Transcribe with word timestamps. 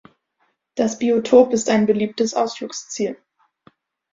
Das 0.73 0.97
Biotop 0.97 1.53
ist 1.53 1.69
ein 1.69 1.85
beliebtes 1.85 2.33
Ausflugsziel. 2.33 3.17